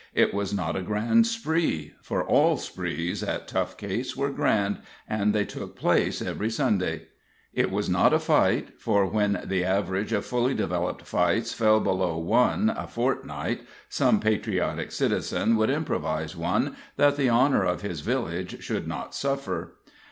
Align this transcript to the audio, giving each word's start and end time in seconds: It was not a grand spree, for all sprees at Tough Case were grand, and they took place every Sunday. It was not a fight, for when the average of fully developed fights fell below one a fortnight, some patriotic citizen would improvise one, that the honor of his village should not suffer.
It 0.15 0.33
was 0.33 0.51
not 0.51 0.75
a 0.75 0.81
grand 0.81 1.27
spree, 1.27 1.93
for 2.01 2.25
all 2.25 2.57
sprees 2.57 3.21
at 3.21 3.47
Tough 3.47 3.77
Case 3.77 4.17
were 4.17 4.31
grand, 4.31 4.79
and 5.07 5.31
they 5.31 5.45
took 5.45 5.75
place 5.75 6.23
every 6.23 6.49
Sunday. 6.49 7.03
It 7.53 7.69
was 7.69 7.87
not 7.87 8.11
a 8.11 8.17
fight, 8.17 8.69
for 8.81 9.05
when 9.05 9.43
the 9.45 9.63
average 9.63 10.11
of 10.11 10.25
fully 10.25 10.55
developed 10.55 11.03
fights 11.03 11.53
fell 11.53 11.79
below 11.79 12.17
one 12.17 12.71
a 12.71 12.87
fortnight, 12.87 13.61
some 13.89 14.19
patriotic 14.19 14.91
citizen 14.91 15.55
would 15.55 15.69
improvise 15.69 16.35
one, 16.35 16.75
that 16.97 17.15
the 17.15 17.29
honor 17.29 17.63
of 17.63 17.83
his 17.83 17.99
village 18.01 18.63
should 18.63 18.87
not 18.87 19.13
suffer. 19.13 19.75